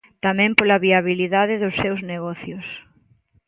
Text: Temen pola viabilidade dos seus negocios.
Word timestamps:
Temen 0.23 0.51
pola 0.57 0.81
viabilidade 0.85 1.55
dos 1.63 1.75
seus 1.81 1.99
negocios. 2.11 2.65